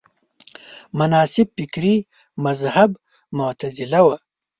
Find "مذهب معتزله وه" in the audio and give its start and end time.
2.45-4.17